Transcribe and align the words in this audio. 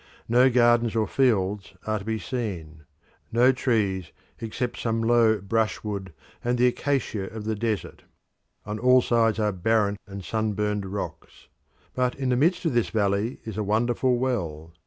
No 0.27 0.49
gardens 0.49 0.95
or 0.95 1.05
fields 1.05 1.75
are 1.85 1.99
to 1.99 2.05
be 2.05 2.17
seen; 2.17 2.85
no 3.31 3.51
trees 3.51 4.11
except 4.39 4.79
some 4.79 5.03
low 5.03 5.39
brushwood 5.39 6.11
and 6.43 6.57
the 6.57 6.65
acacia 6.65 7.25
of 7.29 7.43
the 7.45 7.53
desert. 7.53 8.01
On 8.65 8.79
all 8.79 9.03
sides 9.03 9.37
are 9.37 9.51
barren 9.51 9.97
and 10.07 10.25
sunburnt 10.25 10.85
rocks. 10.87 11.49
But 11.93 12.15
in 12.15 12.29
the 12.29 12.35
midst 12.35 12.65
of 12.65 12.73
this 12.73 12.89
valley 12.89 13.41
is 13.43 13.57
a 13.59 13.63
wonderful 13.63 14.17
well. 14.17 14.73